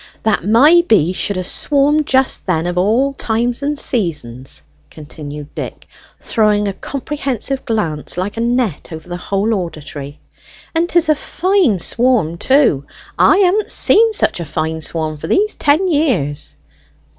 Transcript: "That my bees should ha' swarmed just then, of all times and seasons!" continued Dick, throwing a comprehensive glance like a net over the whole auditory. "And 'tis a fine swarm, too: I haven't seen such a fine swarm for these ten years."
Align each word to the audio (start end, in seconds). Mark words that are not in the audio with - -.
"That 0.23 0.43
my 0.43 0.83
bees 0.87 1.15
should 1.15 1.37
ha' 1.37 1.43
swarmed 1.45 2.07
just 2.07 2.47
then, 2.47 2.65
of 2.65 2.75
all 2.75 3.13
times 3.13 3.61
and 3.61 3.77
seasons!" 3.77 4.63
continued 4.89 5.53
Dick, 5.53 5.85
throwing 6.19 6.67
a 6.67 6.73
comprehensive 6.73 7.63
glance 7.65 8.17
like 8.17 8.35
a 8.35 8.41
net 8.41 8.89
over 8.91 9.07
the 9.07 9.15
whole 9.15 9.53
auditory. 9.53 10.19
"And 10.73 10.89
'tis 10.89 11.07
a 11.07 11.13
fine 11.13 11.77
swarm, 11.77 12.39
too: 12.39 12.83
I 13.19 13.37
haven't 13.37 13.69
seen 13.69 14.11
such 14.13 14.39
a 14.39 14.45
fine 14.45 14.81
swarm 14.81 15.17
for 15.17 15.27
these 15.27 15.53
ten 15.53 15.87
years." 15.87 16.55